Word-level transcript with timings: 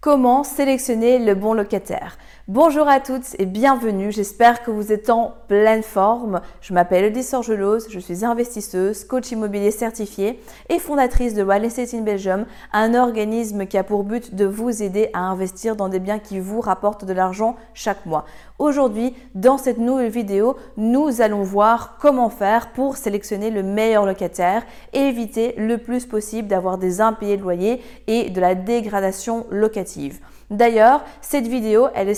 Comment 0.00 0.44
sélectionner 0.44 1.18
le 1.18 1.34
bon 1.34 1.52
locataire 1.52 2.16
Bonjour 2.52 2.88
à 2.88 2.98
toutes 2.98 3.36
et 3.38 3.46
bienvenue, 3.46 4.10
j'espère 4.10 4.64
que 4.64 4.72
vous 4.72 4.90
êtes 4.90 5.08
en 5.08 5.34
pleine 5.46 5.84
forme. 5.84 6.40
Je 6.60 6.74
m'appelle 6.74 7.04
Edith 7.04 7.22
Sorgelose, 7.22 7.86
je 7.88 8.00
suis 8.00 8.24
investisseuse, 8.24 9.04
coach 9.04 9.30
immobilier 9.30 9.70
certifié 9.70 10.40
et 10.68 10.80
fondatrice 10.80 11.34
de 11.34 11.44
Real 11.44 11.64
Estate 11.64 11.94
in 11.94 12.00
Belgium, 12.00 12.46
un 12.72 12.94
organisme 12.94 13.66
qui 13.66 13.78
a 13.78 13.84
pour 13.84 14.02
but 14.02 14.34
de 14.34 14.46
vous 14.46 14.82
aider 14.82 15.10
à 15.12 15.20
investir 15.20 15.76
dans 15.76 15.88
des 15.88 16.00
biens 16.00 16.18
qui 16.18 16.40
vous 16.40 16.60
rapportent 16.60 17.04
de 17.04 17.12
l'argent 17.12 17.54
chaque 17.72 18.04
mois. 18.04 18.24
Aujourd'hui, 18.58 19.14
dans 19.36 19.56
cette 19.56 19.78
nouvelle 19.78 20.10
vidéo, 20.10 20.56
nous 20.76 21.20
allons 21.20 21.44
voir 21.44 21.98
comment 22.00 22.30
faire 22.30 22.72
pour 22.72 22.96
sélectionner 22.96 23.52
le 23.52 23.62
meilleur 23.62 24.06
locataire 24.06 24.64
et 24.92 24.98
éviter 24.98 25.54
le 25.56 25.78
plus 25.78 26.04
possible 26.04 26.48
d'avoir 26.48 26.78
des 26.78 27.00
impayés 27.00 27.36
de 27.36 27.42
loyer 27.42 27.80
et 28.08 28.28
de 28.28 28.40
la 28.40 28.56
dégradation 28.56 29.46
locative. 29.50 30.18
D'ailleurs, 30.50 31.04
cette 31.20 31.46
vidéo, 31.46 31.86
elle 31.94 32.08
est 32.08 32.14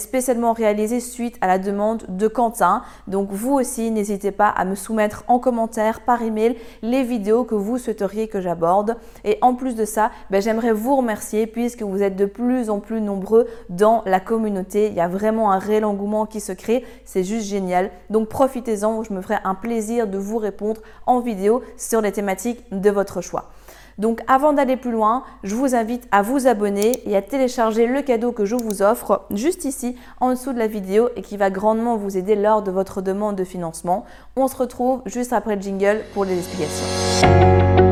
réalisée 0.53 1.01
suite 1.01 1.37
à 1.41 1.47
la 1.47 1.59
demande 1.59 2.05
de 2.09 2.29
Quentin. 2.29 2.83
Donc 3.07 3.31
vous 3.31 3.53
aussi, 3.53 3.91
n'hésitez 3.91 4.31
pas 4.31 4.49
à 4.49 4.65
me 4.65 4.75
soumettre 4.75 5.25
en 5.29 5.39
commentaire 5.39 6.01
par 6.01 6.23
email 6.23 6.57
les 6.83 7.03
vidéos 7.03 7.45
que 7.45 7.55
vous 7.55 7.79
souhaiteriez 7.79 8.29
que 8.29 8.41
j'aborde. 8.41 8.97
Et 9.25 9.39
en 9.41 9.55
plus 9.55 9.75
de 9.75 9.85
ça, 9.85 10.11
ben, 10.31 10.41
j'aimerais 10.41 10.73
vous 10.73 10.97
remercier 10.97 11.47
puisque 11.47 11.83
vous 11.83 12.03
êtes 12.03 12.17
de 12.17 12.27
plus 12.27 12.71
en 12.71 12.81
plus 12.81 13.01
nombreux 13.01 13.47
dans 13.69 14.03
la 14.07 14.21
communauté. 14.21 14.89
Il 14.89 14.95
y 14.95 15.01
a 15.01 15.09
vraiment 15.09 15.53
un 15.53 15.59
réel 15.59 15.85
engouement 15.85 16.27
qui 16.27 16.41
se 16.41 16.53
crée. 16.53 16.85
C'est 17.05 17.25
juste 17.25 17.47
génial. 17.47 17.91
Donc 18.11 18.29
profitez-en. 18.29 19.03
Je 19.03 19.13
me 19.13 19.21
ferai 19.21 19.37
un 19.45 19.55
plaisir 19.55 20.07
de 20.07 20.19
vous 20.19 20.39
répondre 20.39 20.81
en 21.07 21.21
vidéo 21.21 21.63
sur 21.77 22.01
les 22.01 22.13
thématiques 22.13 22.65
de 22.71 22.91
votre 22.91 23.21
choix. 23.21 23.51
Donc 23.99 24.21
avant 24.27 24.53
d'aller 24.53 24.77
plus 24.77 24.91
loin, 24.91 25.25
je 25.43 25.55
vous 25.55 25.75
invite 25.75 26.09
à 26.11 26.23
vous 26.23 26.47
abonner 26.47 27.03
et 27.09 27.17
à 27.17 27.23
télécharger 27.23 27.87
le 27.87 28.03
cadeau 28.03 28.33
que 28.33 28.45
je 28.45 28.57
vous 28.57 28.83
offre 28.83 29.23
juste 29.31 29.65
ici 29.65 29.97
en 30.21 30.31
dessous 30.31 30.53
de 30.53 30.59
la 30.59 30.67
vidéo 30.67 31.09
et 31.17 31.23
qui 31.23 31.37
va 31.37 31.51
grandement 31.51 31.97
vous 31.97 32.17
aider 32.17 32.35
lors 32.35 32.63
de 32.63 32.71
votre 32.71 33.03
demande 33.03 33.37
de 33.37 33.45
financement. 33.45 34.05
On 34.37 34.49
se 34.49 34.57
retrouve 34.57 35.03
juste 35.07 35.33
après 35.33 35.57
le 35.57 35.63
jingle 35.63 36.01
pour 36.15 36.25
les 36.25 36.37
explications. 36.39 37.92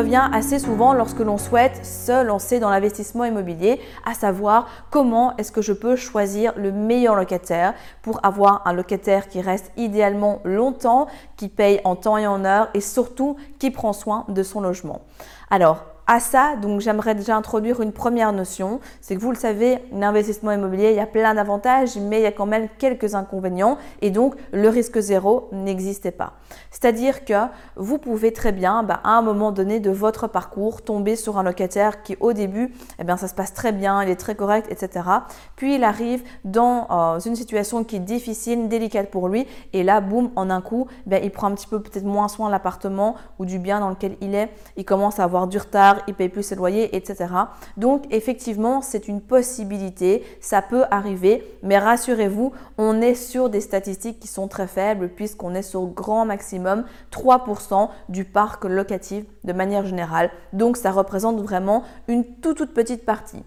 Revient 0.00 0.30
assez 0.32 0.58
souvent 0.58 0.94
lorsque 0.94 1.18
l'on 1.18 1.36
souhaite 1.36 1.84
se 1.84 2.24
lancer 2.24 2.58
dans 2.58 2.70
l'investissement 2.70 3.26
immobilier, 3.26 3.78
à 4.06 4.14
savoir 4.14 4.66
comment 4.88 5.36
est-ce 5.36 5.52
que 5.52 5.60
je 5.60 5.74
peux 5.74 5.94
choisir 5.94 6.54
le 6.56 6.72
meilleur 6.72 7.16
locataire 7.16 7.74
pour 8.00 8.18
avoir 8.24 8.62
un 8.66 8.72
locataire 8.72 9.28
qui 9.28 9.42
reste 9.42 9.70
idéalement 9.76 10.40
longtemps, 10.44 11.06
qui 11.36 11.50
paye 11.50 11.82
en 11.84 11.96
temps 11.96 12.16
et 12.16 12.26
en 12.26 12.46
heure 12.46 12.68
et 12.72 12.80
surtout 12.80 13.36
qui 13.58 13.70
prend 13.70 13.92
soin 13.92 14.24
de 14.28 14.42
son 14.42 14.62
logement. 14.62 15.02
Alors, 15.50 15.84
à 16.10 16.18
ça, 16.18 16.56
donc 16.56 16.80
j'aimerais 16.80 17.14
déjà 17.14 17.36
introduire 17.36 17.80
une 17.80 17.92
première 17.92 18.32
notion, 18.32 18.80
c'est 19.00 19.14
que 19.14 19.20
vous 19.20 19.30
le 19.30 19.36
savez, 19.36 19.78
l'investissement 19.92 20.50
immobilier, 20.50 20.90
il 20.90 20.96
y 20.96 21.00
a 21.00 21.06
plein 21.06 21.34
d'avantages, 21.34 21.96
mais 21.98 22.18
il 22.18 22.22
y 22.24 22.26
a 22.26 22.32
quand 22.32 22.46
même 22.46 22.66
quelques 22.80 23.14
inconvénients 23.14 23.78
et 24.02 24.10
donc 24.10 24.34
le 24.50 24.68
risque 24.68 24.98
zéro 24.98 25.48
n'existait 25.52 26.10
pas. 26.10 26.32
C'est-à-dire 26.72 27.24
que 27.24 27.46
vous 27.76 27.98
pouvez 27.98 28.32
très 28.32 28.50
bien, 28.50 28.82
bah, 28.82 28.98
à 29.04 29.10
un 29.10 29.22
moment 29.22 29.52
donné 29.52 29.78
de 29.78 29.92
votre 29.92 30.26
parcours, 30.26 30.82
tomber 30.82 31.14
sur 31.14 31.38
un 31.38 31.44
locataire 31.44 32.02
qui 32.02 32.16
au 32.18 32.32
début, 32.32 32.74
eh 32.98 33.04
bien 33.04 33.16
ça 33.16 33.28
se 33.28 33.34
passe 33.34 33.54
très 33.54 33.70
bien, 33.70 34.02
il 34.02 34.10
est 34.10 34.16
très 34.16 34.34
correct, 34.34 34.66
etc. 34.68 35.06
Puis 35.54 35.76
il 35.76 35.84
arrive 35.84 36.24
dans 36.44 36.88
euh, 36.90 37.20
une 37.20 37.36
situation 37.36 37.84
qui 37.84 37.94
est 37.96 38.00
difficile, 38.00 38.68
délicate 38.68 39.12
pour 39.12 39.28
lui, 39.28 39.46
et 39.72 39.84
là, 39.84 40.00
boum, 40.00 40.30
en 40.34 40.50
un 40.50 40.60
coup, 40.60 40.88
ben, 41.06 41.20
il 41.22 41.30
prend 41.30 41.46
un 41.46 41.54
petit 41.54 41.68
peu 41.68 41.80
peut-être 41.80 42.04
moins 42.04 42.26
soin 42.26 42.48
de 42.48 42.52
l'appartement 42.52 43.14
ou 43.38 43.44
du 43.44 43.60
bien 43.60 43.78
dans 43.78 43.90
lequel 43.90 44.16
il 44.20 44.34
est, 44.34 44.50
il 44.76 44.84
commence 44.84 45.20
à 45.20 45.22
avoir 45.24 45.46
du 45.46 45.58
retard, 45.58 45.99
il 46.06 46.14
paye 46.14 46.28
plus 46.28 46.42
ses 46.42 46.54
loyers, 46.54 46.94
etc. 46.96 47.26
Donc 47.76 48.04
effectivement, 48.10 48.82
c'est 48.82 49.08
une 49.08 49.20
possibilité, 49.20 50.24
ça 50.40 50.62
peut 50.62 50.84
arriver, 50.90 51.44
mais 51.62 51.78
rassurez-vous, 51.78 52.52
on 52.78 53.00
est 53.00 53.14
sur 53.14 53.50
des 53.50 53.60
statistiques 53.60 54.20
qui 54.20 54.28
sont 54.28 54.48
très 54.48 54.66
faibles 54.66 55.08
puisqu'on 55.08 55.54
est 55.54 55.62
sur 55.62 55.86
grand 55.86 56.24
maximum 56.24 56.84
3% 57.10 57.88
du 58.08 58.24
parc 58.24 58.64
locatif 58.64 59.24
de 59.44 59.52
manière 59.52 59.86
générale. 59.86 60.30
Donc 60.52 60.76
ça 60.76 60.90
représente 60.92 61.40
vraiment 61.40 61.82
une 62.08 62.24
toute 62.24 62.60
toute 62.60 62.74
petite 62.74 63.06
partie. 63.06 63.42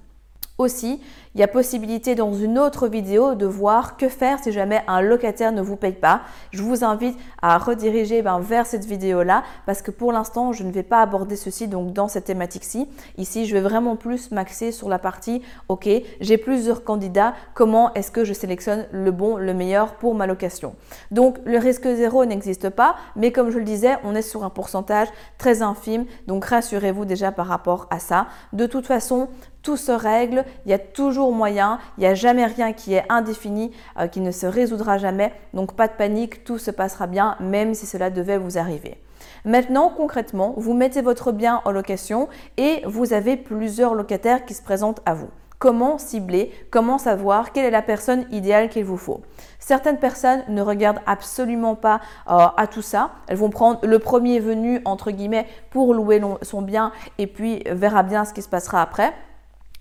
Aussi, 0.64 1.02
il 1.36 1.42
y 1.42 1.44
a 1.44 1.50
possibilité 1.50 2.16
dans 2.16 2.34
une 2.34 2.58
autre 2.58 2.88
vidéo 2.88 3.36
de 3.36 3.46
voir 3.46 3.98
que 3.98 4.08
faire 4.08 4.40
si 4.42 4.54
jamais 4.54 4.82
un 4.88 5.02
locataire 5.02 5.52
ne 5.52 5.62
vous 5.62 5.76
paye 5.76 5.92
pas. 5.92 6.22
Je 6.52 6.64
vous 6.64 6.86
invite 6.86 7.18
à 7.42 7.58
rediriger 7.58 8.22
ben, 8.22 8.40
vers 8.40 8.66
cette 8.66 8.86
vidéo-là 8.86 9.44
parce 9.66 9.82
que 9.82 9.92
pour 9.92 10.14
l'instant, 10.14 10.54
je 10.54 10.64
ne 10.64 10.72
vais 10.72 10.84
pas 10.84 11.02
aborder 11.02 11.36
ceci 11.36 11.68
donc 11.68 11.92
dans 11.92 12.08
cette 12.08 12.24
thématique-ci. 12.24 12.88
Ici, 13.18 13.46
je 13.46 13.54
vais 13.54 13.60
vraiment 13.60 13.98
plus 13.98 14.32
m'axer 14.32 14.72
sur 14.72 14.88
la 14.88 15.00
partie, 15.00 15.42
ok, 15.68 15.90
j'ai 16.22 16.38
plusieurs 16.38 16.86
candidats, 16.86 17.34
comment 17.56 17.94
est-ce 17.94 18.12
que 18.12 18.24
je 18.24 18.32
sélectionne 18.32 18.86
le 18.94 19.12
bon, 19.12 19.36
le 19.36 19.54
meilleur 19.54 19.96
pour 19.96 20.16
ma 20.16 20.28
location? 20.28 20.76
Donc, 21.12 21.40
le 21.44 21.58
risque 21.58 21.94
zéro 21.94 22.24
n'existe 22.24 22.70
pas, 22.70 22.96
mais 23.18 23.34
comme 23.34 23.50
je 23.50 23.58
le 23.58 23.66
disais, 23.66 23.98
on 24.06 24.16
est 24.16 24.22
sur 24.22 24.46
un 24.46 24.50
pourcentage 24.50 25.10
très 25.38 25.62
infime, 25.62 26.06
donc 26.28 26.46
rassurez-vous 26.46 27.04
déjà 27.04 27.34
par 27.34 27.48
rapport 27.48 27.88
à 27.90 28.00
ça. 28.00 28.28
De 28.54 28.66
toute 28.66 28.88
façon, 28.88 29.28
tout 29.64 29.78
se 29.78 29.92
règle, 29.92 30.46
il 30.66 30.72
y 30.72 30.74
a 30.74 30.80
toujours 30.80 31.32
moyen, 31.32 31.80
il 31.98 32.02
n'y 32.02 32.08
a 32.08 32.14
jamais 32.14 32.46
rien 32.46 32.74
qui 32.74 32.94
est 32.94 33.06
indéfini, 33.10 33.72
euh, 33.98 34.08
qui 34.08 34.20
ne 34.20 34.32
se 34.32 34.46
résoudra 34.46 34.98
jamais, 34.98 35.34
donc 35.54 35.74
pas 35.74 35.88
de 35.88 35.94
panique, 35.94 36.44
tout 36.44 36.60
se 36.60 36.70
passera 36.70 37.08
bien, 37.08 37.38
même 37.40 37.74
si 37.74 37.86
cela 37.86 38.10
devait 38.10 38.38
vous 38.38 38.58
arriver. 38.58 38.98
Maintenant, 39.46 39.92
concrètement, 39.96 40.54
vous 40.58 40.74
mettez 40.74 41.02
votre 41.02 41.32
bien 41.32 41.62
en 41.66 41.72
location 41.72 42.28
et 42.58 42.82
vous 42.86 43.14
avez 43.14 43.38
plusieurs 43.38 43.96
locataires 43.96 44.46
qui 44.46 44.54
se 44.54 44.62
présentent 44.62 45.02
à 45.06 45.14
vous. 45.14 45.30
Comment 45.60 45.98
cibler 45.98 46.52
Comment 46.72 46.98
savoir 46.98 47.54
quelle 47.54 47.64
est 47.64 47.72
la 47.72 47.82
personne 47.82 48.26
idéale 48.32 48.68
qu'il 48.68 48.84
vous 48.84 48.98
faut? 48.98 49.22
Certaines 49.60 49.98
personnes 49.98 50.44
ne 50.50 50.62
regardent 50.62 51.00
absolument 51.06 51.76
pas 51.76 52.02
euh, 52.30 52.48
à 52.58 52.68
tout 52.68 52.82
ça. 52.82 53.12
Elles 53.28 53.38
vont 53.38 53.50
prendre 53.50 53.80
le 53.84 53.98
premier 54.00 54.42
venu, 54.42 54.82
entre 54.84 55.12
guillemets, 55.12 55.48
pour 55.70 55.94
louer 55.94 56.22
son 56.42 56.62
bien 56.62 56.92
et 57.18 57.28
puis 57.28 57.64
verra 57.66 58.04
bien 58.04 58.26
ce 58.26 58.34
qui 58.34 58.42
se 58.42 58.50
passera 58.50 58.82
après. 58.82 59.14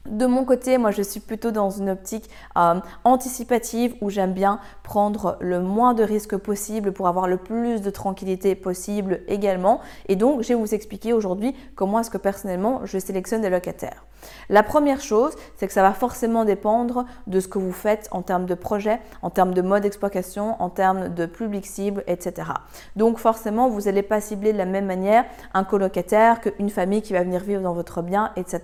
De 0.07 0.27
mon 0.27 0.45
côté, 0.45 0.79
moi 0.79 0.91
je 0.91 1.01
suis 1.01 1.21
plutôt 1.21 1.53
dans 1.53 1.71
une 1.71 1.89
optique 1.89 2.29
euh, 2.57 2.81
anticipative 3.05 3.95
où 4.01 4.11
j'aime 4.11 4.33
bien 4.33 4.59
prendre 4.83 5.37
le 5.41 5.61
moins 5.61 5.95
de 5.95 6.03
risques 6.03 6.37
possible 6.37 6.93
pour 6.93 7.07
avoir 7.07 7.29
le 7.29 7.37
plus 7.37 7.83
de 7.83 7.91
tranquillité 7.91 8.57
possible 8.57 9.21
également. 9.29 9.81
Et 10.09 10.17
donc, 10.17 10.43
je 10.43 10.49
vais 10.49 10.55
vous 10.55 10.75
expliquer 10.75 11.13
aujourd'hui 11.13 11.55
comment 11.77 12.01
est-ce 12.01 12.11
que 12.11 12.19
personnellement 12.19 12.81
je 12.85 12.99
sélectionne 12.99 13.43
des 13.43 13.51
locataires. 13.51 14.05
La 14.49 14.63
première 14.63 15.01
chose, 15.01 15.35
c'est 15.57 15.67
que 15.67 15.73
ça 15.73 15.83
va 15.83 15.93
forcément 15.93 16.45
dépendre 16.45 17.07
de 17.27 17.41
ce 17.41 17.49
que 17.49 17.59
vous 17.59 17.73
faites 17.73 18.09
en 18.11 18.23
termes 18.23 18.47
de 18.47 18.55
projet, 18.55 19.01
en 19.23 19.31
termes 19.31 19.55
de 19.55 19.63
mode 19.63 19.83
d'exploitation, 19.83 20.61
en 20.63 20.69
termes 20.69 21.09
de 21.09 21.27
public 21.27 21.67
cible, 21.67 22.05
etc. 22.07 22.49
Donc 22.97 23.19
forcément, 23.19 23.69
vous 23.69 23.83
n'allez 23.83 24.03
pas 24.03 24.21
cibler 24.21 24.53
de 24.53 24.59
la 24.59 24.67
même 24.67 24.87
manière 24.87 25.25
un 25.55 25.65
colocataire 25.65 26.41
qu'une 26.41 26.71
famille 26.71 27.03
qui 27.03 27.13
va 27.13 27.23
venir 27.23 27.41
vivre 27.41 27.63
dans 27.63 27.75
votre 27.75 28.03
bien, 28.03 28.33
etc. 28.37 28.63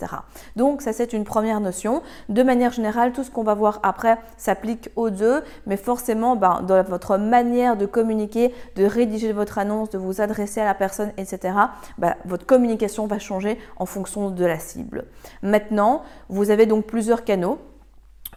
Donc 0.56 0.82
ça, 0.82 0.92
c'est 0.92 1.12
une 1.12 1.24
première 1.28 1.60
notion. 1.60 2.02
De 2.28 2.42
manière 2.42 2.72
générale, 2.72 3.12
tout 3.12 3.22
ce 3.22 3.30
qu'on 3.30 3.44
va 3.44 3.54
voir 3.54 3.78
après 3.84 4.18
s'applique 4.36 4.90
aux 4.96 5.10
deux, 5.10 5.42
mais 5.66 5.76
forcément, 5.76 6.34
ben, 6.34 6.62
dans 6.66 6.82
votre 6.82 7.18
manière 7.18 7.76
de 7.76 7.86
communiquer, 7.86 8.52
de 8.74 8.84
rédiger 8.84 9.32
votre 9.32 9.58
annonce, 9.58 9.90
de 9.90 9.98
vous 9.98 10.20
adresser 10.20 10.60
à 10.60 10.64
la 10.64 10.74
personne, 10.74 11.12
etc., 11.16 11.54
ben, 11.98 12.14
votre 12.24 12.46
communication 12.46 13.06
va 13.06 13.20
changer 13.20 13.58
en 13.76 13.86
fonction 13.86 14.30
de 14.30 14.44
la 14.44 14.58
cible. 14.58 15.04
Maintenant, 15.42 16.02
vous 16.28 16.50
avez 16.50 16.66
donc 16.66 16.86
plusieurs 16.86 17.24
canaux. 17.24 17.58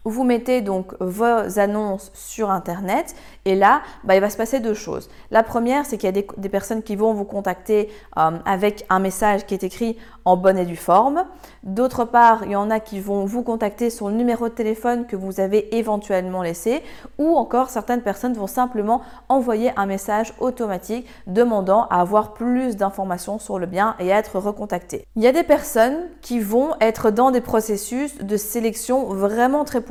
Vous 0.03 0.23
mettez 0.23 0.61
donc 0.61 0.93
vos 0.99 1.59
annonces 1.59 2.11
sur 2.15 2.49
Internet 2.49 3.15
et 3.45 3.55
là, 3.55 3.81
bah, 4.03 4.15
il 4.15 4.21
va 4.21 4.29
se 4.29 4.37
passer 4.37 4.59
deux 4.59 4.73
choses. 4.73 5.09
La 5.29 5.43
première, 5.43 5.85
c'est 5.85 5.97
qu'il 5.97 6.07
y 6.07 6.19
a 6.19 6.23
des, 6.37 6.49
personnes 6.49 6.81
qui 6.81 6.95
vont 6.95 7.13
vous 7.13 7.23
contacter 7.23 7.89
euh, 8.17 8.31
avec 8.45 8.85
un 8.89 8.99
message 8.99 9.45
qui 9.45 9.53
est 9.53 9.63
écrit 9.63 9.97
en 10.25 10.37
bonne 10.37 10.57
et 10.57 10.65
due 10.65 10.75
forme. 10.75 11.25
D'autre 11.63 12.05
part, 12.05 12.43
il 12.45 12.51
y 12.51 12.55
en 12.55 12.69
a 12.69 12.79
qui 12.79 12.99
vont 12.99 13.25
vous 13.25 13.43
contacter 13.43 13.89
sur 13.89 14.09
le 14.09 14.15
numéro 14.15 14.49
de 14.49 14.53
téléphone 14.53 15.05
que 15.05 15.15
vous 15.15 15.39
avez 15.39 15.75
éventuellement 15.77 16.41
laissé 16.41 16.81
ou 17.17 17.35
encore 17.35 17.69
certaines 17.69 18.01
personnes 18.01 18.33
vont 18.33 18.47
simplement 18.47 19.01
envoyer 19.29 19.71
un 19.77 19.85
message 19.85 20.33
automatique 20.39 21.07
demandant 21.27 21.85
à 21.89 22.01
avoir 22.01 22.33
plus 22.33 22.75
d'informations 22.75 23.39
sur 23.39 23.59
le 23.59 23.65
bien 23.65 23.95
et 23.99 24.11
à 24.11 24.17
être 24.17 24.39
recontactées. 24.39 25.05
Il 25.15 25.23
y 25.23 25.27
a 25.27 25.31
des 25.31 25.43
personnes 25.43 26.09
qui 26.21 26.39
vont 26.39 26.71
être 26.79 27.11
dans 27.11 27.31
des 27.31 27.41
processus 27.41 28.17
de 28.17 28.37
sélection 28.37 29.05
vraiment 29.05 29.63
très 29.63 29.81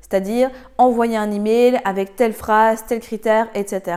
c'est-à-dire 0.00 0.50
envoyer 0.78 1.16
un 1.16 1.30
email 1.30 1.80
avec 1.84 2.16
telle 2.16 2.32
phrase, 2.32 2.84
tel 2.86 3.00
critère, 3.00 3.48
etc. 3.54 3.96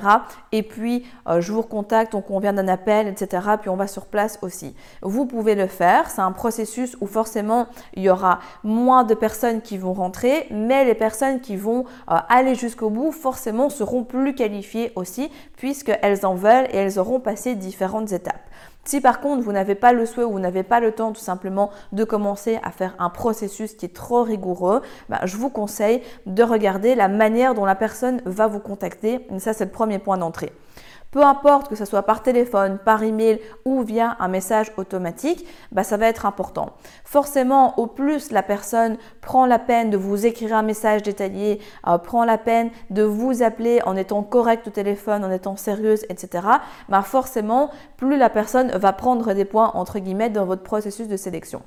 Et 0.52 0.64
puis, 0.64 1.06
euh, 1.28 1.40
je 1.40 1.52
vous 1.52 1.62
recontacte, 1.62 2.16
on 2.16 2.22
convient 2.22 2.54
d'un 2.54 2.68
appel, 2.68 3.08
etc. 3.08 3.48
Puis 3.60 3.70
on 3.70 3.76
va 3.76 3.88
sur 3.88 4.06
place 4.06 4.40
aussi. 4.42 4.76
Vous 5.02 5.26
pouvez 5.26 5.36
pouvez 5.36 5.56
le 5.56 5.68
faire. 5.68 6.10
C'est 6.10 6.22
un 6.22 6.32
processus 6.32 6.96
où 7.02 7.08
forcément 7.08 7.68
il 7.94 8.04
y 8.04 8.10
aura 8.10 8.40
moins 8.64 9.04
de 9.04 9.14
personnes 9.14 9.62
qui 9.62 9.78
vont 9.78 9.94
rentrer, 9.94 10.48
mais 10.50 10.86
les 10.86 10.96
personnes 10.96 11.42
qui 11.42 11.58
vont 11.58 11.84
euh, 12.10 12.16
aller 12.30 12.56
jusqu'au 12.56 12.90
bout 12.90 13.12
forcément 13.12 13.70
seront 13.70 14.06
plus 14.06 14.34
qualifiées 14.34 14.94
aussi 14.96 15.30
puisqu'elles 15.58 16.26
en 16.26 16.36
veulent 16.36 16.68
et 16.72 16.78
elles 16.78 17.00
auront 17.00 17.20
passé 17.20 17.56
différentes 17.56 18.14
étapes. 18.14 18.50
Si 18.86 19.02
par 19.02 19.20
contre 19.20 19.44
vous 19.44 19.52
n'avez 19.52 19.74
pas 19.74 19.94
le 19.94 20.06
souhait 20.06 20.24
ou 20.24 20.32
vous 20.32 20.40
n'avez 20.40 20.62
pas 20.64 20.80
le 20.80 20.92
temps 20.92 21.12
tout 21.12 21.22
simplement 21.22 21.72
de 21.92 22.04
commencer 22.04 22.60
à 22.64 22.72
faire 22.72 22.96
un 23.00 23.10
processus 23.10 23.74
qui 23.74 23.88
est 23.88 23.96
trop 23.96 24.22
rigoureux, 24.24 24.82
bah, 25.10 25.22
je 25.26 25.38
vous 25.38 25.50
conseille 25.50 26.02
de 26.28 26.44
regarder 26.44 26.94
la 26.94 27.08
manière 27.08 27.56
dont 27.56 27.66
la 27.66 27.76
personne 27.76 28.22
va 28.26 28.46
vous 28.46 28.60
contacter. 28.60 29.28
ça 29.40 29.54
c'est 29.54 29.66
le 29.66 29.72
premier 29.72 29.98
point 29.98 30.18
d'entrée. 30.18 30.52
Peu 31.16 31.24
importe 31.24 31.70
que 31.70 31.76
ce 31.76 31.86
soit 31.86 32.04
par 32.04 32.24
téléphone, 32.24 32.78
par 32.78 33.02
email 33.02 33.40
ou 33.64 33.84
via 33.84 34.18
un 34.20 34.28
message 34.28 34.74
automatique, 34.76 35.48
bah, 35.72 35.86
ça 35.86 35.96
va 35.96 36.08
être 36.08 36.26
important. 36.26 36.74
Forcément, 37.06 37.80
au 37.80 37.88
plus 37.88 38.32
la 38.32 38.44
personne 38.44 38.98
prend 39.22 39.46
la 39.46 39.58
peine 39.58 39.90
de 39.90 39.96
vous 39.96 40.26
écrire 40.26 40.54
un 40.54 40.62
message 40.62 41.04
détaillé, 41.04 41.62
euh, 41.88 41.98
prend 42.00 42.26
la 42.26 42.38
peine 42.38 42.70
de 42.90 43.04
vous 43.04 43.44
appeler 43.44 43.82
en 43.86 43.96
étant 43.96 44.24
correct 44.24 44.68
au 44.68 44.72
téléphone, 44.72 45.24
en 45.24 45.32
étant 45.32 45.56
sérieuse, 45.56 46.04
etc., 46.10 46.46
bah, 46.90 47.02
forcément, 47.02 47.70
plus 47.96 48.18
la 48.18 48.30
personne 48.30 48.72
va 48.72 48.92
prendre 48.92 49.32
des 49.32 49.46
points 49.46 49.72
entre 49.74 50.00
guillemets 50.00 50.30
dans 50.30 50.44
votre 50.44 50.64
processus 50.64 51.08
de 51.08 51.16
sélection. 51.16 51.62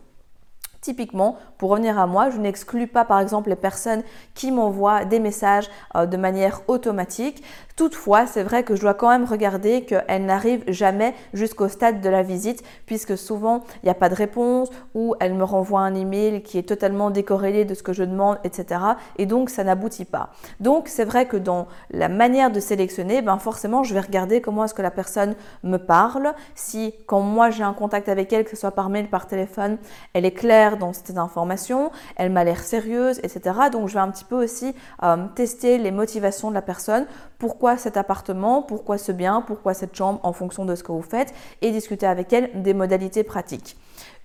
Typiquement, 0.81 1.37
pour 1.59 1.71
revenir 1.71 1.99
à 1.99 2.06
moi, 2.06 2.31
je 2.31 2.39
n'exclus 2.39 2.87
pas 2.87 3.05
par 3.05 3.19
exemple 3.19 3.50
les 3.50 3.56
personnes 3.56 4.05
qui 4.35 4.53
m'envoient 4.53 5.05
des 5.05 5.19
messages 5.19 5.69
euh, 5.97 6.06
de 6.06 6.17
manière 6.17 6.61
automatique. 6.69 7.43
Toutefois, 7.79 8.27
c'est 8.27 8.43
vrai 8.43 8.65
que 8.65 8.75
je 8.75 8.81
dois 8.81 8.95
quand 8.95 9.09
même 9.09 9.25
regarder 9.25 9.83
qu'elles 9.83 10.25
n'arrivent 10.25 10.65
jamais 10.67 11.15
jusqu'au 11.33 11.69
stade 11.69 12.01
de 12.01 12.09
la 12.09 12.25
visite, 12.25 12.65
puisque 12.87 13.17
souvent 13.17 13.63
il 13.77 13.87
n'y 13.87 13.91
a 13.91 13.95
pas 13.95 14.09
de 14.09 14.17
réponse 14.17 14.69
ou 14.97 15.15
elles 15.21 15.35
me 15.35 15.45
renvoient 15.45 15.83
un 15.83 15.95
email 15.95 16.43
qui 16.43 16.59
est 16.59 16.65
totalement 16.65 17.11
décorrélé 17.11 17.65
de 17.65 17.75
ce 17.75 17.85
que 17.85 17.93
je 17.93 18.03
demande, 18.03 18.39
etc. 18.43 18.81
Et 19.17 19.27
donc 19.27 19.49
ça 19.49 19.63
n'aboutit 19.63 20.07
pas. 20.07 20.31
Donc 20.59 20.89
c'est 20.89 21.05
vrai 21.05 21.27
que 21.27 21.37
dans 21.37 21.69
la 21.93 22.09
manière 22.09 22.51
de 22.51 22.59
sélectionner, 22.59 23.23
ben 23.23 23.39
forcément 23.39 23.85
je 23.85 23.95
vais 23.95 24.01
regarder 24.01 24.41
comment 24.41 24.65
est-ce 24.65 24.75
que 24.75 24.83
la 24.83 24.91
personne 24.91 25.37
me 25.63 25.77
parle. 25.77 26.35
Si 26.57 26.97
quand 27.07 27.21
moi 27.21 27.51
j'ai 27.51 27.63
un 27.63 27.75
contact 27.75 28.09
avec 28.09 28.33
elle, 28.33 28.43
que 28.43 28.51
ce 28.51 28.57
soit 28.57 28.73
par 28.73 28.91
mail, 28.91 29.07
par 29.07 29.29
téléphone, 29.29 29.79
elle 30.15 30.25
est 30.25 30.33
claire 30.33 30.79
dans 30.79 30.93
ces 30.93 31.17
informations, 31.17 31.93
elle 32.17 32.33
m'a 32.33 32.43
l'air 32.43 32.59
sérieuse, 32.59 33.21
etc. 33.23 33.41
Donc 33.71 33.87
je 33.87 33.95
vais 33.95 34.01
un 34.01 34.11
petit 34.11 34.25
peu 34.25 34.43
aussi 34.43 34.75
euh, 35.05 35.27
tester 35.37 35.79
les 35.79 35.93
motivations 35.93 36.49
de 36.49 36.55
la 36.55 36.63
personne 36.63 37.07
pourquoi 37.38 37.76
cet 37.76 37.96
appartement, 37.96 38.62
pourquoi 38.62 38.99
ce 38.99 39.12
bien, 39.12 39.40
pourquoi 39.40 39.75
cette 39.75 39.94
chambre 39.94 40.20
en 40.23 40.32
fonction 40.32 40.64
de 40.64 40.75
ce 40.75 40.82
que 40.82 40.93
vous 40.93 41.02
faites 41.02 41.32
et 41.62 41.70
discuter 41.70 42.06
avec 42.06 42.32
elle 42.32 42.62
des 42.62 42.75
modalités 42.75 43.25
pratiques. 43.25 43.76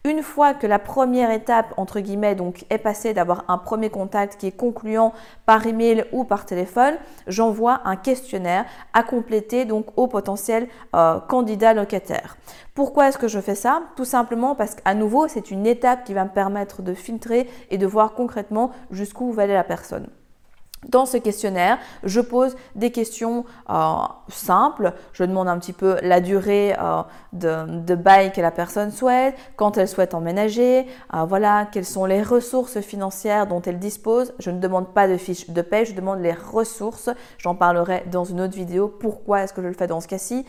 Une 0.06 0.22
fois 0.22 0.54
que 0.54 0.68
la 0.68 0.80
première 0.80 1.32
étape, 1.32 1.74
entre 1.78 2.02
guillemets, 2.02 2.36
donc 2.36 2.66
est 2.70 2.78
passée 2.78 3.14
d'avoir 3.14 3.46
un 3.48 3.58
premier 3.58 3.90
contact 3.90 4.36
qui 4.36 4.48
est 4.48 4.52
concluant 4.52 5.14
par 5.46 5.66
email 5.66 6.04
ou 6.12 6.26
par 6.26 6.46
téléphone, 6.46 6.96
j'envoie 7.26 7.80
un 7.86 7.96
questionnaire 7.96 8.66
à 8.92 9.04
compléter 9.04 9.64
donc 9.64 9.86
au 9.96 10.08
potentiel 10.08 10.68
euh, 10.94 11.22
candidat 11.22 11.74
locataire. 11.74 12.36
Pourquoi 12.76 13.08
est-ce 13.08 13.18
que 13.18 13.30
je 13.30 13.40
fais 13.40 13.56
ça? 13.56 13.84
Tout 13.96 14.04
simplement 14.04 14.56
parce 14.56 14.76
qu'à 14.76 14.94
nouveau, 14.94 15.30
c'est 15.30 15.52
une 15.52 15.66
étape 15.66 16.04
qui 16.04 16.14
va 16.14 16.26
me 16.26 16.30
permettre 16.30 16.82
de 16.82 16.94
filtrer 16.94 17.50
et 17.70 17.78
de 17.78 17.88
voir 17.88 18.14
concrètement 18.14 18.72
jusqu'où 18.92 19.32
va 19.32 19.44
aller 19.44 19.54
la 19.54 19.64
personne. 19.64 20.10
Dans 20.90 21.06
ce 21.06 21.18
questionnaire, 21.18 21.78
je 22.04 22.20
pose 22.20 22.56
des 22.76 22.92
questions 22.92 23.46
euh, 23.70 23.74
simples. 24.30 24.94
Je 25.14 25.24
demande 25.24 25.48
un 25.48 25.58
petit 25.58 25.74
peu 25.74 25.98
la 26.02 26.20
durée 26.20 26.76
euh, 26.80 27.04
de, 27.34 27.96
bail 27.96 28.32
que 28.32 28.42
la 28.42 28.52
personne 28.52 28.92
souhaite, 28.92 29.36
quand 29.56 29.78
elle 29.78 29.88
souhaite 29.88 30.14
emménager, 30.14 30.86
euh, 31.14 31.24
voilà, 31.26 31.68
quelles 31.72 31.86
sont 31.86 32.06
les 32.06 32.22
ressources 32.22 32.80
financières 32.82 33.48
dont 33.48 33.62
elle 33.62 33.80
dispose. 33.80 34.34
Je 34.40 34.52
ne 34.52 34.60
demande 34.60 34.94
pas 34.94 35.08
de 35.08 35.18
fiche 35.18 35.50
de 35.50 35.62
paie, 35.62 35.86
je 35.86 35.94
demande 35.94 36.20
les 36.20 36.34
ressources. 36.34 37.10
J'en 37.38 37.56
parlerai 37.56 38.04
dans 38.12 38.24
une 38.24 38.42
autre 38.42 38.56
vidéo. 38.56 38.88
Pourquoi 38.88 39.44
est-ce 39.44 39.54
que 39.54 39.62
je 39.62 39.68
le 39.68 39.74
fais 39.74 39.88
dans 39.88 40.02
ce 40.02 40.08
cas-ci? 40.08 40.46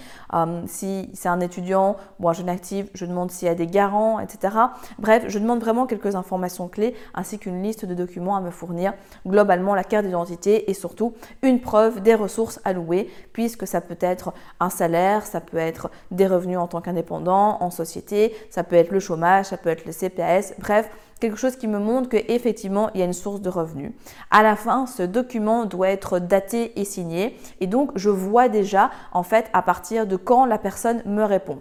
Si 0.66 1.10
c'est 1.14 1.28
un 1.28 1.40
étudiant 1.40 1.96
ou 2.18 2.28
un 2.28 2.32
jeune 2.32 2.48
actif, 2.48 2.86
je 2.94 3.06
demande 3.06 3.30
s'il 3.30 3.46
y 3.46 3.50
a 3.50 3.54
des 3.54 3.66
garants, 3.66 4.18
etc. 4.20 4.56
Bref, 4.98 5.24
je 5.28 5.38
demande 5.38 5.60
vraiment 5.60 5.86
quelques 5.86 6.14
informations 6.14 6.68
clés 6.68 6.94
ainsi 7.14 7.38
qu'une 7.38 7.62
liste 7.62 7.84
de 7.84 7.94
documents 7.94 8.36
à 8.36 8.40
me 8.40 8.50
fournir. 8.50 8.94
Globalement, 9.26 9.74
la 9.74 9.84
carte 9.84 10.04
d'identité 10.04 10.23
et 10.32 10.74
surtout 10.74 11.14
une 11.42 11.60
preuve 11.60 12.00
des 12.02 12.14
ressources 12.14 12.60
allouées 12.64 13.10
puisque 13.32 13.66
ça 13.66 13.80
peut 13.80 13.96
être 14.00 14.32
un 14.60 14.70
salaire, 14.70 15.26
ça 15.26 15.40
peut 15.40 15.58
être 15.58 15.90
des 16.10 16.26
revenus 16.26 16.58
en 16.58 16.66
tant 16.66 16.80
qu'indépendant, 16.80 17.58
en 17.60 17.70
société, 17.70 18.34
ça 18.50 18.64
peut 18.64 18.76
être 18.76 18.90
le 18.90 19.00
chômage, 19.00 19.46
ça 19.46 19.56
peut 19.56 19.70
être 19.70 19.84
le 19.84 19.92
CPS, 19.92 20.54
bref, 20.58 20.90
quelque 21.20 21.36
chose 21.36 21.56
qui 21.56 21.68
me 21.68 21.78
montre 21.78 22.08
qu'effectivement 22.08 22.90
il 22.94 23.00
y 23.00 23.02
a 23.02 23.06
une 23.06 23.12
source 23.12 23.40
de 23.40 23.48
revenus. 23.48 23.92
À 24.30 24.42
la 24.42 24.56
fin, 24.56 24.86
ce 24.86 25.02
document 25.02 25.64
doit 25.64 25.88
être 25.88 26.18
daté 26.18 26.78
et 26.80 26.84
signé 26.84 27.36
et 27.60 27.66
donc 27.66 27.92
je 27.96 28.10
vois 28.10 28.48
déjà 28.48 28.90
en 29.12 29.22
fait 29.22 29.46
à 29.52 29.62
partir 29.62 30.06
de 30.06 30.16
quand 30.16 30.44
la 30.46 30.58
personne 30.58 31.02
me 31.06 31.24
répond. 31.24 31.60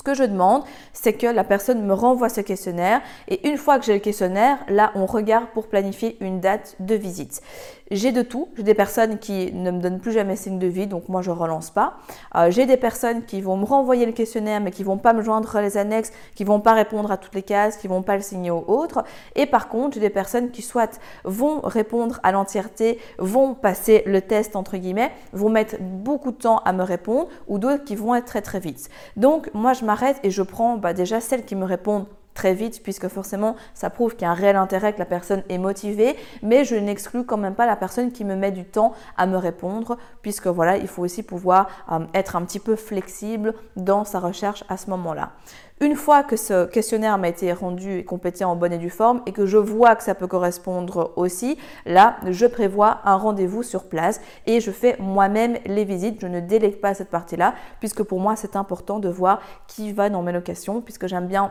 Ce 0.00 0.02
que 0.02 0.14
je 0.14 0.24
demande, 0.24 0.62
c'est 0.94 1.12
que 1.12 1.26
la 1.26 1.44
personne 1.44 1.84
me 1.84 1.92
renvoie 1.92 2.30
ce 2.30 2.40
questionnaire 2.40 3.02
et 3.28 3.46
une 3.46 3.58
fois 3.58 3.78
que 3.78 3.84
j'ai 3.84 3.92
le 3.92 3.98
questionnaire, 3.98 4.56
là, 4.66 4.92
on 4.94 5.04
regarde 5.04 5.48
pour 5.52 5.66
planifier 5.66 6.16
une 6.22 6.40
date 6.40 6.74
de 6.80 6.94
visite. 6.94 7.42
J'ai 7.90 8.12
de 8.12 8.22
tout. 8.22 8.48
J'ai 8.56 8.62
des 8.62 8.74
personnes 8.74 9.18
qui 9.18 9.52
ne 9.52 9.72
me 9.72 9.80
donnent 9.80 9.98
plus 9.98 10.12
jamais 10.12 10.36
signe 10.36 10.60
de 10.60 10.68
vie, 10.68 10.86
donc 10.86 11.08
moi 11.08 11.22
je 11.22 11.32
relance 11.32 11.70
pas. 11.70 11.94
Euh, 12.36 12.48
j'ai 12.48 12.64
des 12.64 12.76
personnes 12.76 13.24
qui 13.24 13.40
vont 13.40 13.56
me 13.56 13.64
renvoyer 13.64 14.06
le 14.06 14.12
questionnaire, 14.12 14.60
mais 14.60 14.70
qui 14.70 14.84
vont 14.84 14.96
pas 14.96 15.12
me 15.12 15.22
joindre 15.22 15.58
les 15.58 15.76
annexes, 15.76 16.12
qui 16.36 16.44
vont 16.44 16.60
pas 16.60 16.74
répondre 16.74 17.10
à 17.10 17.16
toutes 17.16 17.34
les 17.34 17.42
cases, 17.42 17.76
qui 17.76 17.88
vont 17.88 18.02
pas 18.02 18.14
le 18.14 18.22
signer 18.22 18.52
aux 18.52 18.64
autres. 18.68 19.02
Et 19.34 19.44
par 19.44 19.68
contre, 19.68 19.94
j'ai 19.94 20.00
des 20.00 20.08
personnes 20.08 20.52
qui 20.52 20.62
soit 20.62 21.00
vont 21.24 21.60
répondre 21.64 22.20
à 22.22 22.30
l'entièreté, 22.30 23.00
vont 23.18 23.54
passer 23.54 24.04
le 24.06 24.22
test 24.22 24.54
entre 24.54 24.76
guillemets, 24.76 25.10
vont 25.32 25.50
mettre 25.50 25.74
beaucoup 25.80 26.30
de 26.30 26.36
temps 26.36 26.58
à 26.64 26.72
me 26.72 26.84
répondre, 26.84 27.28
ou 27.48 27.58
d'autres 27.58 27.82
qui 27.82 27.96
vont 27.96 28.14
être 28.14 28.26
très 28.26 28.42
très 28.42 28.60
vite. 28.60 28.88
Donc 29.16 29.50
moi 29.52 29.72
je 29.72 29.84
m'arrête 29.90 30.20
et 30.22 30.30
je 30.30 30.42
prends 30.42 30.76
bah, 30.76 30.92
déjà 30.92 31.20
celles 31.20 31.44
qui 31.44 31.56
me 31.56 31.64
répondent 31.64 32.06
très 32.32 32.54
vite 32.54 32.80
puisque 32.84 33.08
forcément 33.08 33.56
ça 33.74 33.90
prouve 33.90 34.14
qu'il 34.14 34.22
y 34.22 34.24
a 34.24 34.30
un 34.30 34.34
réel 34.34 34.54
intérêt 34.54 34.92
que 34.92 35.00
la 35.00 35.04
personne 35.04 35.42
est 35.48 35.58
motivée 35.58 36.14
mais 36.42 36.64
je 36.64 36.76
n'exclus 36.76 37.24
quand 37.24 37.36
même 37.36 37.56
pas 37.56 37.66
la 37.66 37.74
personne 37.74 38.12
qui 38.12 38.24
me 38.24 38.36
met 38.36 38.52
du 38.52 38.64
temps 38.64 38.92
à 39.16 39.26
me 39.26 39.36
répondre 39.36 39.98
puisque 40.22 40.46
voilà 40.46 40.76
il 40.76 40.86
faut 40.86 41.02
aussi 41.02 41.24
pouvoir 41.24 41.66
euh, 41.90 42.06
être 42.14 42.36
un 42.36 42.44
petit 42.44 42.60
peu 42.60 42.76
flexible 42.76 43.52
dans 43.74 44.04
sa 44.04 44.20
recherche 44.20 44.62
à 44.68 44.76
ce 44.76 44.90
moment-là. 44.90 45.32
Une 45.82 45.96
fois 45.96 46.22
que 46.22 46.36
ce 46.36 46.66
questionnaire 46.66 47.16
m'a 47.16 47.28
été 47.28 47.50
rendu 47.54 48.00
et 48.00 48.04
complété 48.04 48.44
en 48.44 48.54
bonne 48.54 48.74
et 48.74 48.78
due 48.78 48.90
forme 48.90 49.22
et 49.24 49.32
que 49.32 49.46
je 49.46 49.56
vois 49.56 49.96
que 49.96 50.02
ça 50.02 50.14
peut 50.14 50.26
correspondre 50.26 51.14
aussi, 51.16 51.56
là, 51.86 52.18
je 52.28 52.44
prévois 52.44 53.00
un 53.06 53.16
rendez-vous 53.16 53.62
sur 53.62 53.88
place 53.88 54.20
et 54.44 54.60
je 54.60 54.70
fais 54.72 54.98
moi-même 55.00 55.56
les 55.64 55.86
visites. 55.86 56.20
Je 56.20 56.26
ne 56.26 56.40
délègue 56.40 56.82
pas 56.82 56.92
cette 56.92 57.08
partie-là 57.08 57.54
puisque 57.78 58.02
pour 58.02 58.20
moi, 58.20 58.36
c'est 58.36 58.56
important 58.56 58.98
de 58.98 59.08
voir 59.08 59.40
qui 59.68 59.90
va 59.92 60.10
dans 60.10 60.20
mes 60.22 60.32
locations 60.32 60.82
puisque 60.82 61.06
j'aime 61.06 61.28
bien 61.28 61.50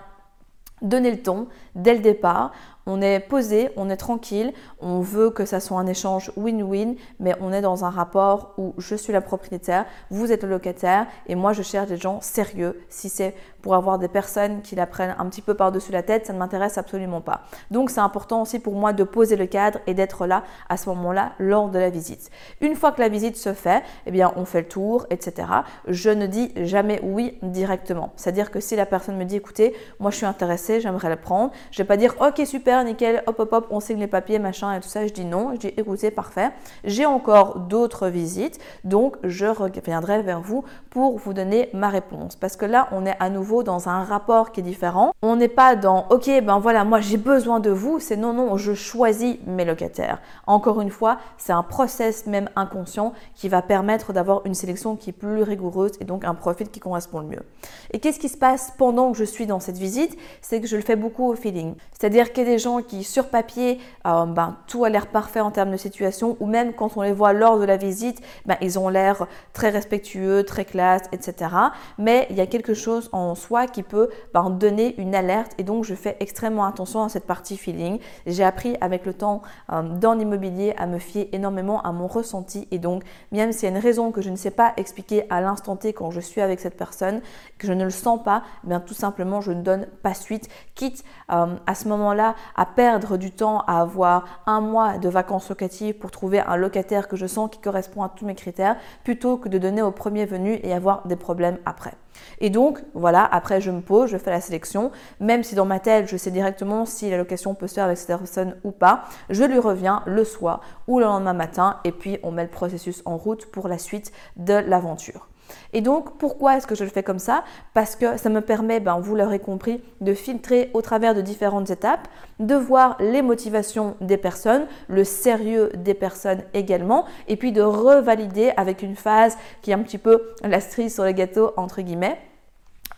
donner 0.84 1.10
le 1.10 1.24
ton 1.24 1.48
dès 1.74 1.96
le 1.96 2.00
départ 2.00 2.52
on 2.90 3.02
est 3.02 3.20
posé, 3.20 3.70
on 3.76 3.88
est 3.90 3.98
tranquille, 3.98 4.52
on 4.82 5.00
veut 5.00 5.30
que 5.30 5.46
ça 5.46 5.60
soit 5.60 5.78
un 5.78 5.86
échange 5.86 6.32
win-win, 6.36 6.96
mais 7.20 7.36
on 7.40 7.54
est 7.54 7.62
dans 7.62 7.86
un 7.86 7.92
rapport 7.92 8.56
où 8.58 8.74
je 8.80 8.96
suis 8.96 9.14
la 9.14 9.22
propriétaire, 9.22 9.86
vous 10.10 10.32
êtes 10.32 10.42
le 10.42 10.50
locataire 10.50 11.06
et 11.28 11.36
moi 11.36 11.54
je 11.54 11.62
cherche 11.62 11.88
des 11.88 11.98
gens 11.98 12.20
sérieux. 12.22 12.82
Si 12.90 13.10
c'est 13.10 13.36
pour 13.62 13.76
avoir 13.76 14.00
des 14.00 14.08
personnes 14.08 14.62
qui 14.62 14.76
la 14.76 14.88
prennent 14.88 15.16
un 15.20 15.26
petit 15.28 15.42
peu 15.42 15.54
par-dessus 15.54 15.92
la 15.92 16.02
tête, 16.02 16.26
ça 16.26 16.34
ne 16.34 16.40
m'intéresse 16.40 16.80
absolument 16.80 17.22
pas. 17.22 17.42
Donc 17.70 17.92
c'est 17.92 18.00
important 18.00 18.42
aussi 18.42 18.58
pour 18.58 18.74
moi 18.74 18.92
de 18.92 19.04
poser 19.04 19.36
le 19.36 19.46
cadre 19.46 19.80
et 19.86 19.94
d'être 19.94 20.26
là 20.26 20.44
à 20.68 20.78
ce 20.78 20.90
moment-là 20.90 21.34
lors 21.38 21.70
de 21.70 21.78
la 21.78 21.92
visite. 21.92 22.32
Une 22.62 22.76
fois 22.76 22.92
que 22.92 23.02
la 23.02 23.10
visite 23.10 23.38
se 23.38 23.54
fait, 23.54 23.84
eh 24.08 24.12
bien 24.12 24.34
on 24.36 24.46
fait 24.46 24.62
le 24.62 24.68
tour, 24.68 25.06
etc. 25.12 25.48
Je 25.88 26.10
ne 26.10 26.26
dis 26.26 26.52
jamais 26.56 27.00
oui 27.04 27.38
directement. 27.44 28.14
C'est-à-dire 28.16 28.50
que 28.50 28.60
si 28.60 28.76
la 28.76 28.88
personne 28.88 29.18
me 29.18 29.26
dit 29.26 29.36
écoutez, 29.36 29.76
moi 30.00 30.10
je 30.10 30.18
suis 30.18 30.26
intéressée, 30.26 30.82
j'aimerais 30.82 31.10
la 31.10 31.18
prendre, 31.18 31.52
je 31.70 31.78
vais 31.84 31.88
pas 31.88 31.98
dire 31.98 32.16
ok 32.20 32.42
super 32.48 32.79
nickel, 32.84 33.24
hop, 33.28 33.40
hop, 33.40 33.54
hop, 33.54 33.68
on 33.70 33.80
signe 33.80 34.00
les 34.00 34.08
papiers, 34.08 34.40
machin 34.40 34.74
et 34.74 34.80
tout 34.80 34.88
ça. 34.88 35.06
Je 35.06 35.14
dis 35.14 35.26
non. 35.26 35.52
Je 35.54 35.58
dis 35.58 35.74
écoutez, 35.78 36.12
parfait. 36.12 36.52
J'ai 36.84 37.06
encore 37.06 37.60
d'autres 37.60 38.08
visites, 38.08 38.60
donc 38.84 39.18
je 39.24 39.46
reviendrai 39.46 40.22
vers 40.22 40.42
vous 40.42 40.64
pour 40.90 41.18
vous 41.18 41.34
donner 41.34 41.70
ma 41.74 41.90
réponse. 41.90 42.36
Parce 42.36 42.56
que 42.56 42.66
là, 42.66 42.88
on 42.92 43.06
est 43.06 43.16
à 43.20 43.30
nouveau 43.30 43.64
dans 43.64 43.90
un 43.90 44.04
rapport 44.04 44.52
qui 44.52 44.60
est 44.60 44.64
différent. 44.64 45.12
On 45.22 45.36
n'est 45.36 45.48
pas 45.48 45.76
dans 45.76 46.08
ok, 46.10 46.30
ben 46.44 46.60
voilà, 46.60 46.84
moi 46.84 47.00
j'ai 47.00 47.18
besoin 47.18 47.60
de 47.60 47.70
vous. 47.70 48.00
C'est 48.00 48.16
non, 48.16 48.34
non, 48.34 48.58
je 48.58 48.74
choisis 48.74 49.38
mes 49.46 49.66
locataires. 49.66 50.20
Encore 50.48 50.82
une 50.82 50.90
fois, 50.90 51.18
c'est 51.38 51.54
un 51.54 51.64
process 51.64 52.26
même 52.26 52.50
inconscient 52.56 53.14
qui 53.36 53.50
va 53.50 53.62
permettre 53.62 54.14
d'avoir 54.14 54.46
une 54.46 54.54
sélection 54.54 54.96
qui 54.96 55.10
est 55.12 55.14
plus 55.14 55.44
rigoureuse 55.44 55.92
et 56.00 56.06
donc 56.06 56.26
un 56.26 56.36
profil 56.36 56.70
qui 56.70 56.80
correspond 56.80 57.20
le 57.20 57.28
mieux. 57.28 57.44
Et 57.92 58.00
qu'est-ce 58.00 58.20
qui 58.20 58.30
se 58.30 58.38
passe 58.38 58.74
pendant 58.78 59.12
que 59.12 59.18
je 59.18 59.24
suis 59.24 59.48
dans 59.48 59.60
cette 59.60 59.78
visite? 59.78 60.18
C'est 60.42 60.62
que 60.62 60.68
je 60.68 60.76
le 60.76 60.82
fais 60.82 60.96
beaucoup 60.96 61.26
au 61.26 61.36
feeling. 61.36 61.76
C'est-à-dire 61.92 62.32
qu'il 62.32 62.44
y 62.44 62.48
a 62.48 62.52
des 62.52 62.60
gens 62.60 62.69
qui, 62.78 63.04
sur 63.04 63.30
papier, 63.30 63.80
euh, 64.06 64.26
ben, 64.26 64.58
tout 64.68 64.86
a 64.86 64.90
l'air 64.90 65.08
parfait 65.08 65.40
en 65.40 65.52
termes 65.52 65.72
de 65.72 65.78
situation, 65.78 66.38
ou 66.40 66.46
même 66.46 66.74
quand 66.74 66.96
on 66.96 67.02
les 67.02 67.12
voit 67.12 67.34
lors 67.34 67.60
de 67.60 67.66
la 67.66 67.78
visite, 67.78 68.22
ben, 68.46 68.56
ils 68.62 68.78
ont 68.80 68.90
l'air 68.90 69.28
très 69.54 69.70
respectueux, 69.70 70.44
très 70.44 70.66
classe, 70.66 71.04
etc. 71.12 71.52
Mais 71.98 72.28
il 72.30 72.36
y 72.36 72.42
a 72.42 72.48
quelque 72.48 72.74
chose 72.74 73.10
en 73.12 73.36
soi 73.36 73.68
qui 73.68 73.84
peut 73.84 74.10
ben, 74.34 74.50
donner 74.50 75.00
une 75.00 75.16
alerte 75.16 75.54
et 75.58 75.64
donc 75.64 75.84
je 75.84 75.96
fais 75.96 76.18
extrêmement 76.20 76.66
attention 76.66 77.04
à 77.04 77.10
cette 77.10 77.26
partie 77.26 77.58
feeling. 77.58 78.00
J'ai 78.26 78.44
appris 78.44 78.76
avec 78.82 79.06
le 79.06 79.14
temps 79.14 79.42
euh, 79.72 79.82
dans 79.82 80.14
l'immobilier 80.14 80.74
à 80.78 80.86
me 80.86 81.00
fier 81.00 81.30
énormément 81.32 81.82
à 81.82 81.92
mon 81.92 82.08
ressenti 82.08 82.68
et 82.72 82.80
donc 82.80 83.04
même 83.32 83.52
s'il 83.52 83.64
y 83.64 83.72
a 83.72 83.76
une 83.76 83.82
raison 83.82 84.12
que 84.12 84.22
je 84.22 84.30
ne 84.30 84.36
sais 84.36 84.52
pas 84.52 84.74
expliquer 84.78 85.26
à 85.30 85.42
l'instant 85.42 85.76
T 85.76 85.94
quand 85.94 86.12
je 86.12 86.20
suis 86.20 86.42
avec 86.42 86.60
cette 86.60 86.78
personne, 86.78 87.22
que 87.58 87.68
je 87.68 87.74
ne 87.74 87.84
le 87.84 87.90
sens 87.90 88.22
pas, 88.24 88.44
bien 88.64 88.80
tout 88.80 88.94
simplement 88.94 89.42
je 89.42 89.52
ne 89.52 89.62
donne 89.62 89.86
pas 90.04 90.14
suite, 90.14 90.50
quitte 90.76 91.04
euh, 91.32 91.56
à 91.66 91.76
ce 91.76 91.88
moment-là 91.88 92.36
à 92.60 92.66
perdre 92.66 93.16
du 93.16 93.32
temps 93.32 93.64
à 93.68 93.80
avoir 93.80 94.26
un 94.46 94.60
mois 94.60 94.98
de 94.98 95.08
vacances 95.08 95.48
locatives 95.48 95.96
pour 95.96 96.12
trouver 96.12 96.42
un 96.42 96.58
locataire 96.58 97.08
que 97.08 97.16
je 97.16 97.26
sens 97.26 97.50
qui 97.50 97.60
correspond 97.60 98.04
à 98.04 98.10
tous 98.10 98.26
mes 98.26 98.36
critères, 98.36 98.76
plutôt 99.06 99.38
que 99.38 99.48
de 99.48 99.58
donner 99.58 99.82
au 99.82 99.92
premier 99.92 100.26
venu 100.26 100.60
et 100.62 100.74
avoir 100.74 101.08
des 101.08 101.16
problèmes 101.16 101.58
après. 101.66 101.94
Et 102.42 102.50
donc, 102.50 102.80
voilà, 102.94 103.24
après 103.24 103.62
je 103.62 103.72
me 103.72 103.80
pose, 103.80 104.10
je 104.10 104.18
fais 104.18 104.30
la 104.30 104.42
sélection, 104.42 104.92
même 105.22 105.42
si 105.42 105.56
dans 105.56 105.64
ma 105.64 105.80
tête 105.80 106.10
je 106.10 106.18
sais 106.18 106.32
directement 106.32 106.86
si 106.86 107.10
la 107.10 107.16
location 107.16 107.56
peut 107.56 107.68
se 107.68 107.76
faire 107.76 107.86
avec 107.86 107.98
cette 107.98 108.08
personne 108.08 108.58
ou 108.66 108.72
pas, 108.72 109.06
je 109.30 109.46
lui 109.46 109.58
reviens 109.58 110.04
le 110.06 110.26
soir 110.26 110.60
ou 110.88 111.00
le 111.00 111.06
lendemain 111.06 111.32
matin 111.32 111.78
et 111.86 111.94
puis 111.94 112.20
on 112.24 112.32
met 112.32 112.44
le 112.44 112.50
processus 112.50 113.02
en 113.06 113.16
route 113.16 113.46
pour 113.46 113.70
la 113.70 113.78
suite 113.78 114.12
de 114.36 114.56
l'aventure. 114.56 115.29
Et 115.74 115.82
donc, 115.82 116.18
pourquoi 116.18 116.58
est-ce 116.58 116.68
que 116.68 116.76
je 116.76 116.84
le 116.84 116.90
fais 116.90 117.04
comme 117.04 117.20
ça? 117.20 117.44
Parce 117.74 117.96
que 117.96 118.18
ça 118.18 118.30
me 118.30 118.42
permet, 118.42 118.80
ben, 118.80 119.00
vous 119.00 119.16
l'aurez 119.16 119.40
compris, 119.40 119.82
de 120.02 120.14
filtrer 120.14 120.70
au 120.74 120.82
travers 120.82 121.16
de 121.16 121.22
différentes 121.22 121.70
étapes, 121.70 122.08
de 122.40 122.56
voir 122.56 122.98
les 123.00 123.22
motivations 123.22 123.96
des 124.02 124.18
personnes, 124.18 124.66
le 124.88 125.04
sérieux 125.04 125.72
des 125.76 125.94
personnes 125.94 126.44
également, 126.54 127.06
et 127.28 127.36
puis 127.36 127.52
de 127.52 127.62
revalider 127.62 128.52
avec 128.58 128.82
une 128.82 128.96
phase 128.96 129.38
qui 129.62 129.72
est 129.72 129.74
un 129.74 129.84
petit 129.84 129.98
peu 129.98 130.34
la 130.44 130.62
cerise 130.62 130.94
sur 130.94 131.04
le 131.04 131.12
gâteau, 131.12 131.52
entre 131.58 131.82
guillemets 131.82 132.18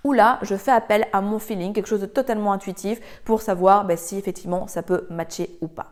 où 0.03 0.13
là, 0.13 0.39
je 0.41 0.55
fais 0.55 0.71
appel 0.71 1.05
à 1.13 1.21
mon 1.21 1.39
feeling, 1.39 1.73
quelque 1.73 1.87
chose 1.87 2.01
de 2.01 2.05
totalement 2.05 2.53
intuitif 2.53 2.99
pour 3.23 3.41
savoir 3.41 3.85
ben, 3.85 3.97
si 3.97 4.17
effectivement 4.17 4.67
ça 4.67 4.81
peut 4.81 5.05
matcher 5.09 5.57
ou 5.61 5.67
pas. 5.67 5.91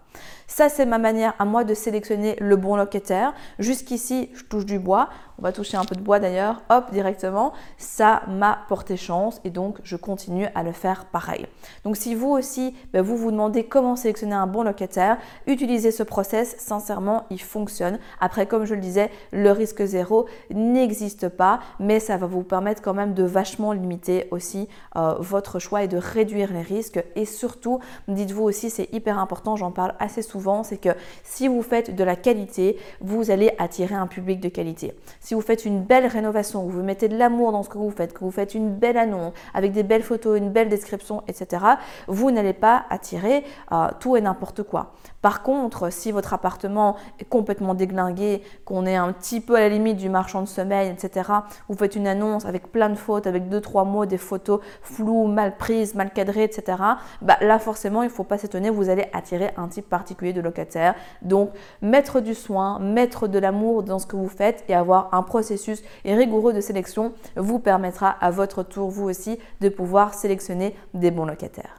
Ça, 0.49 0.67
c'est 0.67 0.87
ma 0.87 0.97
manière 0.97 1.35
à 1.37 1.45
moi 1.45 1.63
de 1.63 1.75
sélectionner 1.75 2.35
le 2.39 2.55
bon 2.57 2.75
locataire. 2.75 3.33
Jusqu'ici, 3.59 4.29
je 4.33 4.43
touche 4.43 4.65
du 4.65 4.79
bois. 4.79 5.09
On 5.37 5.41
va 5.41 5.53
toucher 5.53 5.77
un 5.77 5.85
peu 5.85 5.95
de 5.95 6.01
bois 6.01 6.19
d'ailleurs. 6.19 6.63
Hop, 6.69 6.91
directement. 6.91 7.53
Ça 7.77 8.23
m'a 8.27 8.59
porté 8.67 8.97
chance 8.97 9.39
et 9.45 9.51
donc 9.51 9.77
je 9.83 9.95
continue 9.95 10.47
à 10.55 10.63
le 10.63 10.73
faire 10.73 11.05
pareil. 11.05 11.45
Donc 11.85 11.95
si 11.95 12.13
vous 12.13 12.29
aussi, 12.29 12.75
ben, 12.91 13.01
vous 13.01 13.15
vous 13.15 13.31
demandez 13.31 13.63
comment 13.63 13.95
sélectionner 13.95 14.35
un 14.35 14.47
bon 14.47 14.63
locataire, 14.63 15.17
utilisez 15.47 15.91
ce 15.91 16.03
process. 16.03 16.55
Sincèrement, 16.57 17.25
il 17.29 17.39
fonctionne. 17.39 17.99
Après, 18.19 18.47
comme 18.47 18.65
je 18.65 18.73
le 18.73 18.81
disais, 18.81 19.11
le 19.31 19.51
risque 19.51 19.85
zéro 19.85 20.25
n'existe 20.51 21.29
pas, 21.29 21.59
mais 21.79 22.01
ça 22.01 22.17
va 22.17 22.27
vous 22.27 22.43
permettre 22.43 22.81
quand 22.81 22.93
même 22.93 23.13
de 23.13 23.23
vachement 23.23 23.71
limiter 23.71 24.27
aussi 24.31 24.67
euh, 24.97 25.13
votre 25.19 25.59
choix 25.59 25.83
et 25.83 25.87
de 25.87 25.97
réduire 25.97 26.51
les 26.51 26.63
risques. 26.63 27.01
Et 27.15 27.25
surtout, 27.25 27.79
dites-vous 28.07 28.43
aussi, 28.43 28.69
c'est 28.69 28.91
hyper 28.91 29.19
important, 29.19 29.55
j'en 29.55 29.71
parle 29.71 29.93
assez 29.99 30.21
souvent, 30.21 30.38
c'est 30.63 30.77
que 30.77 30.89
si 31.23 31.47
vous 31.47 31.61
faites 31.61 31.95
de 31.95 32.03
la 32.03 32.15
qualité, 32.15 32.77
vous 33.01 33.31
allez 33.31 33.51
attirer 33.57 33.95
un 33.95 34.07
public 34.07 34.39
de 34.39 34.49
qualité. 34.49 34.93
Si 35.19 35.33
vous 35.33 35.41
faites 35.41 35.65
une 35.65 35.81
belle 35.81 36.05
rénovation, 36.05 36.63
vous 36.63 36.81
mettez 36.81 37.07
de 37.07 37.17
l'amour 37.17 37.51
dans 37.51 37.63
ce 37.63 37.69
que 37.69 37.77
vous 37.77 37.91
faites, 37.91 38.13
que 38.13 38.23
vous 38.23 38.31
faites 38.31 38.53
une 38.53 38.73
belle 38.73 38.97
annonce 38.97 39.33
avec 39.53 39.71
des 39.71 39.83
belles 39.83 40.03
photos, 40.03 40.37
une 40.37 40.51
belle 40.51 40.69
description, 40.69 41.23
etc., 41.27 41.63
vous 42.07 42.31
n'allez 42.31 42.53
pas 42.53 42.85
attirer 42.89 43.43
euh, 43.71 43.87
tout 43.99 44.15
et 44.15 44.21
n'importe 44.21 44.63
quoi. 44.63 44.93
Par 45.21 45.43
contre, 45.43 45.91
si 45.91 46.11
votre 46.11 46.33
appartement 46.33 46.95
est 47.19 47.25
complètement 47.25 47.73
déglingué, 47.73 48.41
qu'on 48.65 48.85
est 48.85 48.95
un 48.95 49.11
petit 49.11 49.41
peu 49.41 49.55
à 49.55 49.59
la 49.59 49.69
limite 49.69 49.97
du 49.97 50.09
marchand 50.09 50.41
de 50.41 50.47
sommeil, 50.47 50.89
etc., 50.89 51.29
vous 51.67 51.75
faites 51.75 51.95
une 51.95 52.07
annonce 52.07 52.45
avec 52.45 52.71
plein 52.71 52.89
de 52.89 52.95
fautes, 52.95 53.27
avec 53.27 53.49
deux, 53.49 53.61
trois 53.61 53.83
mots, 53.83 54.05
des 54.05 54.17
photos 54.17 54.61
floues, 54.81 55.27
mal 55.27 55.57
prises, 55.57 55.95
mal 55.95 56.11
cadrées, 56.11 56.43
etc., 56.43 56.77
bah, 57.21 57.37
là 57.41 57.59
forcément, 57.59 58.03
il 58.03 58.07
ne 58.07 58.11
faut 58.11 58.23
pas 58.23 58.37
s'étonner, 58.37 58.69
vous 58.69 58.89
allez 58.89 59.07
attirer 59.13 59.51
un 59.57 59.67
type 59.67 59.89
particulier 59.89 60.28
de 60.33 60.41
locataire. 60.41 60.95
Donc, 61.21 61.51
mettre 61.81 62.19
du 62.19 62.33
soin, 62.33 62.79
mettre 62.79 63.27
de 63.27 63.39
l'amour 63.39 63.83
dans 63.83 63.99
ce 63.99 64.07
que 64.07 64.15
vous 64.15 64.29
faites 64.29 64.63
et 64.67 64.73
avoir 64.73 65.09
un 65.13 65.23
processus 65.23 65.83
rigoureux 66.05 66.53
de 66.53 66.61
sélection 66.61 67.13
vous 67.35 67.59
permettra 67.59 68.09
à 68.09 68.31
votre 68.31 68.63
tour, 68.63 68.89
vous 68.89 69.09
aussi, 69.09 69.39
de 69.61 69.69
pouvoir 69.69 70.13
sélectionner 70.13 70.75
des 70.93 71.11
bons 71.11 71.25
locataires. 71.25 71.78